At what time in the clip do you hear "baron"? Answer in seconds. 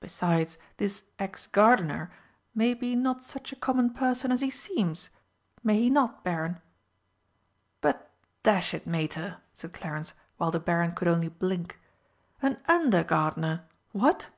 6.24-6.60, 10.58-10.96